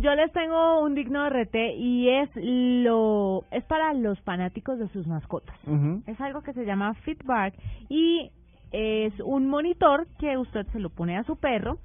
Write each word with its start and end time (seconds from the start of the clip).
Yo 0.00 0.14
les 0.14 0.32
tengo 0.32 0.80
un 0.80 0.94
digno 0.94 1.28
RT 1.28 1.54
y 1.76 2.08
es 2.08 2.30
lo 2.34 3.44
es 3.50 3.62
para 3.64 3.92
los 3.92 4.18
fanáticos 4.22 4.78
de 4.78 4.88
sus 4.88 5.06
mascotas. 5.06 5.56
Es 6.06 6.20
algo 6.20 6.42
que 6.42 6.52
se 6.54 6.64
llama 6.64 6.94
Fitbark 6.94 7.54
y 7.88 8.30
es 8.72 9.12
un 9.20 9.48
monitor 9.48 10.06
que 10.18 10.38
usted 10.38 10.66
se 10.72 10.80
lo 10.80 10.90
pone 10.90 11.18
a 11.18 11.24
su 11.24 11.36
perro 11.36 11.78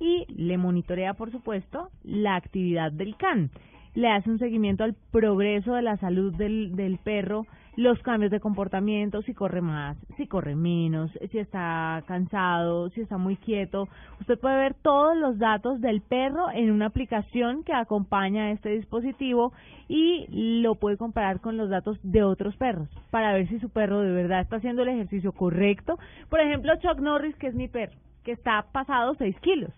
y 0.00 0.24
le 0.34 0.56
monitorea, 0.56 1.14
por 1.14 1.30
supuesto, 1.30 1.90
la 2.02 2.34
actividad 2.36 2.90
del 2.90 3.16
can 3.16 3.50
le 3.94 4.08
hace 4.08 4.30
un 4.30 4.38
seguimiento 4.38 4.84
al 4.84 4.94
progreso 5.10 5.74
de 5.74 5.82
la 5.82 5.96
salud 5.96 6.34
del, 6.34 6.98
perro, 7.02 7.46
los 7.76 7.98
cambios 8.02 8.30
de 8.30 8.40
comportamiento, 8.40 9.22
si 9.22 9.34
corre 9.34 9.60
más, 9.60 9.96
si 10.16 10.26
corre 10.26 10.54
menos, 10.54 11.10
si 11.30 11.38
está 11.38 12.02
cansado, 12.06 12.90
si 12.90 13.00
está 13.00 13.16
muy 13.16 13.36
quieto. 13.36 13.88
Usted 14.20 14.38
puede 14.38 14.56
ver 14.56 14.74
todos 14.74 15.16
los 15.16 15.38
datos 15.38 15.80
del 15.80 16.00
perro 16.02 16.50
en 16.52 16.70
una 16.70 16.86
aplicación 16.86 17.64
que 17.64 17.72
acompaña 17.72 18.44
a 18.44 18.50
este 18.52 18.70
dispositivo 18.70 19.52
y 19.88 20.26
lo 20.62 20.76
puede 20.76 20.96
comparar 20.96 21.40
con 21.40 21.56
los 21.56 21.70
datos 21.70 21.98
de 22.02 22.22
otros 22.22 22.56
perros 22.56 22.88
para 23.10 23.32
ver 23.32 23.48
si 23.48 23.58
su 23.58 23.70
perro 23.70 24.00
de 24.00 24.12
verdad 24.12 24.40
está 24.40 24.56
haciendo 24.56 24.82
el 24.82 24.88
ejercicio 24.88 25.32
correcto. 25.32 25.98
Por 26.28 26.40
ejemplo, 26.40 26.72
Chuck 26.76 27.00
Norris, 27.00 27.34
que 27.36 27.48
es 27.48 27.54
mi 27.54 27.68
perro, 27.68 27.96
que 28.24 28.32
está 28.32 28.66
pasado 28.72 29.14
6 29.14 29.36
kilos. 29.40 29.72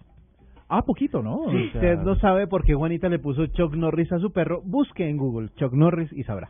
Ah, 0.75 0.81
poquito, 0.81 1.23
¿no? 1.23 1.51
Si 1.51 1.67
usted 1.67 1.99
no 1.99 2.17
sabe 2.17 2.47
por 2.47 2.65
qué 2.65 2.73
Juanita 2.73 3.11
le 3.11 3.19
puso 3.19 3.47
Chuck 3.49 3.75
Norris 3.75 4.11
a 4.11 4.19
su 4.19 4.33
perro, 4.33 4.63
busque 4.65 5.07
en 5.07 5.19
Google 5.19 5.51
Chuck 5.57 5.75
Norris 5.75 6.11
y 6.15 6.25
sabrá. 6.25 6.49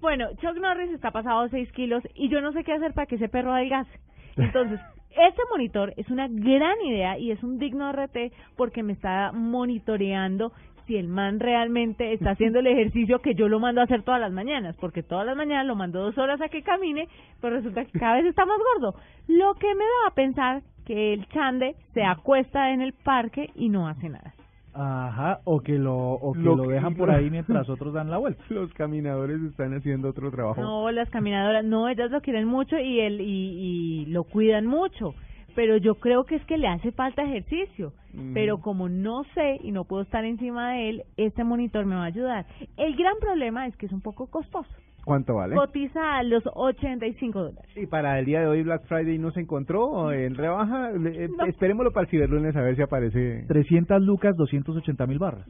Bueno, 0.00 0.28
Chuck 0.40 0.56
Norris 0.56 0.90
está 0.90 1.10
pasado 1.10 1.46
6 1.50 1.70
kilos 1.72 2.02
y 2.14 2.30
yo 2.30 2.40
no 2.40 2.52
sé 2.52 2.64
qué 2.64 2.72
hacer 2.72 2.94
para 2.94 3.06
que 3.06 3.16
ese 3.16 3.28
perro 3.28 3.52
adelgace. 3.52 3.90
Entonces, 4.38 4.80
este 5.10 5.42
monitor 5.50 5.92
es 5.98 6.08
una 6.08 6.28
gran 6.28 6.80
idea 6.80 7.18
y 7.18 7.30
es 7.30 7.42
un 7.42 7.58
digno 7.58 7.92
RT 7.92 8.32
porque 8.56 8.82
me 8.82 8.94
está 8.94 9.32
monitoreando 9.32 10.52
si 10.86 10.96
el 10.96 11.08
man 11.08 11.38
realmente 11.38 12.14
está 12.14 12.30
haciendo 12.32 12.60
el 12.60 12.68
ejercicio 12.68 13.18
que 13.18 13.34
yo 13.34 13.48
lo 13.48 13.60
mando 13.60 13.82
a 13.82 13.84
hacer 13.84 14.02
todas 14.02 14.20
las 14.20 14.32
mañanas, 14.32 14.76
porque 14.80 15.02
todas 15.02 15.26
las 15.26 15.36
mañanas 15.36 15.66
lo 15.66 15.76
mando 15.76 16.00
dos 16.00 16.16
horas 16.16 16.40
a 16.40 16.48
que 16.48 16.62
camine, 16.62 17.06
pero 17.42 17.56
resulta 17.56 17.84
que 17.84 17.98
cada 17.98 18.16
vez 18.16 18.24
está 18.24 18.46
más 18.46 18.58
gordo. 18.74 18.98
Lo 19.28 19.52
que 19.56 19.74
me 19.74 19.84
da 19.84 20.08
a 20.08 20.14
pensar 20.14 20.62
que 20.84 21.12
el 21.12 21.26
chande 21.28 21.76
se 21.94 22.04
acuesta 22.04 22.72
en 22.72 22.80
el 22.80 22.92
parque 22.92 23.50
y 23.54 23.68
no 23.68 23.88
hace 23.88 24.08
nada. 24.08 24.34
Ajá, 24.74 25.40
o 25.44 25.60
que 25.60 25.78
lo, 25.78 25.94
o 25.94 26.32
que 26.32 26.40
lo, 26.40 26.56
dejan 26.66 26.94
por 26.94 27.10
ahí 27.10 27.28
mientras 27.28 27.68
otros 27.68 27.92
dan 27.92 28.10
la 28.10 28.16
vuelta. 28.16 28.42
Los 28.48 28.72
caminadores 28.72 29.40
están 29.42 29.74
haciendo 29.74 30.08
otro 30.08 30.30
trabajo. 30.30 30.62
No, 30.62 30.90
las 30.90 31.10
caminadoras, 31.10 31.64
no, 31.64 31.88
ellas 31.88 32.10
lo 32.10 32.22
quieren 32.22 32.46
mucho 32.46 32.78
y, 32.78 33.00
el, 33.00 33.20
y, 33.20 33.24
y 33.24 34.06
lo 34.06 34.24
cuidan 34.24 34.66
mucho. 34.66 35.14
Pero 35.54 35.76
yo 35.76 35.96
creo 35.96 36.24
que 36.24 36.36
es 36.36 36.44
que 36.46 36.56
le 36.56 36.68
hace 36.68 36.92
falta 36.92 37.22
ejercicio. 37.22 37.92
Mm. 38.14 38.32
Pero 38.32 38.60
como 38.60 38.88
no 38.88 39.24
sé 39.34 39.58
y 39.62 39.72
no 39.72 39.84
puedo 39.84 40.02
estar 40.02 40.24
encima 40.24 40.72
de 40.72 40.88
él, 40.88 41.02
este 41.18 41.44
monitor 41.44 41.84
me 41.84 41.94
va 41.94 42.04
a 42.04 42.06
ayudar. 42.06 42.46
El 42.78 42.96
gran 42.96 43.18
problema 43.20 43.66
es 43.66 43.76
que 43.76 43.86
es 43.86 43.92
un 43.92 44.00
poco 44.00 44.28
costoso. 44.28 44.70
¿Cuánto 45.04 45.34
vale? 45.34 45.56
Cotiza 45.56 46.18
a 46.18 46.22
los 46.22 46.42
85 46.54 47.38
dólares. 47.38 47.70
Y 47.76 47.86
para 47.86 48.18
el 48.18 48.24
día 48.24 48.40
de 48.40 48.46
hoy 48.46 48.62
Black 48.62 48.84
Friday 48.86 49.18
no 49.18 49.32
se 49.32 49.40
encontró 49.40 50.12
en 50.12 50.34
rebaja. 50.34 50.90
Eh, 50.90 51.28
No. 51.36 51.44
Esperémoslo 51.46 51.90
para 51.92 52.04
el 52.04 52.10
ciberlunes 52.10 52.54
a 52.54 52.60
ver 52.62 52.76
si 52.76 52.82
aparece. 52.82 53.44
300 53.48 54.00
lucas, 54.02 54.36
280 54.36 55.06
mil 55.06 55.18
barras. 55.18 55.46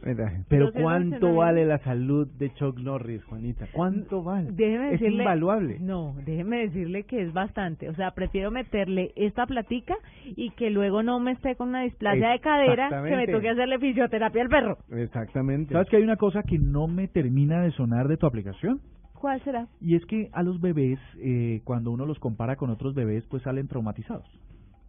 Pero 0.48 0.66
280 0.66 0.80
¿cuánto 0.82 1.34
vale 1.34 1.66
la 1.66 1.78
salud 1.78 2.26
de 2.38 2.52
Chuck 2.54 2.78
Norris, 2.78 3.22
Juanita? 3.24 3.66
¿Cuánto 3.72 4.22
vale? 4.22 4.50
Déjeme 4.52 4.86
es 4.86 5.00
decirle, 5.00 5.22
invaluable. 5.22 5.78
No, 5.80 6.14
déjeme 6.24 6.60
decirle 6.60 7.04
que 7.04 7.22
es 7.22 7.32
bastante. 7.32 7.88
O 7.88 7.94
sea, 7.94 8.12
prefiero 8.12 8.50
meterle 8.50 9.12
esta 9.16 9.46
platica 9.46 9.94
y 10.24 10.50
que 10.50 10.70
luego 10.70 11.02
no 11.02 11.20
me 11.20 11.32
esté 11.32 11.56
con 11.56 11.68
una 11.68 11.82
displasia 11.82 12.30
de 12.30 12.40
cadera 12.40 12.88
que 12.88 13.16
me 13.16 13.26
toque 13.26 13.50
hacerle 13.50 13.78
fisioterapia 13.78 14.42
al 14.42 14.48
perro. 14.48 14.78
Exactamente. 14.90 15.72
¿Sabes 15.72 15.88
que 15.88 15.96
hay 15.96 16.02
una 16.02 16.16
cosa 16.16 16.42
que 16.42 16.58
no 16.58 16.86
me 16.86 17.08
termina 17.08 17.62
de 17.62 17.70
sonar 17.72 18.08
de 18.08 18.16
tu 18.16 18.26
aplicación? 18.26 18.80
¿Cuál 19.22 19.40
será? 19.44 19.68
Y 19.80 19.94
es 19.94 20.04
que 20.06 20.30
a 20.32 20.42
los 20.42 20.60
bebés, 20.60 20.98
eh, 21.20 21.60
cuando 21.62 21.92
uno 21.92 22.06
los 22.06 22.18
compara 22.18 22.56
con 22.56 22.70
otros 22.70 22.92
bebés, 22.92 23.24
pues 23.30 23.40
salen 23.44 23.68
traumatizados. 23.68 24.26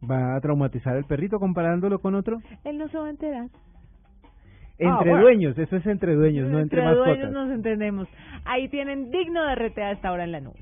¿Va 0.10 0.36
a 0.36 0.42
traumatizar 0.42 0.98
el 0.98 1.04
perrito 1.04 1.38
comparándolo 1.38 2.00
con 2.00 2.16
otro? 2.16 2.40
Él 2.64 2.80
no 2.80 2.88
se 2.88 2.98
va 2.98 3.06
a 3.06 3.10
enterar. 3.12 3.50
Entre 4.80 5.10
bueno. 5.12 5.22
dueños, 5.22 5.56
eso 5.56 5.76
es 5.76 5.86
entre 5.86 6.16
dueños, 6.16 6.50
no 6.50 6.60
entre, 6.60 6.82
Entre 6.82 6.96
dueños 6.96 7.18
mascotas. 7.18 7.32
nos 7.32 7.52
entendemos. 7.52 8.08
Ahí 8.46 8.70
tienen 8.70 9.12
digno 9.12 9.44
de 9.46 9.54
RT 9.54 9.78
a 9.78 9.92
esta 9.92 10.12
hora 10.12 10.24
en 10.24 10.32
la 10.32 10.40
nube. 10.42 10.58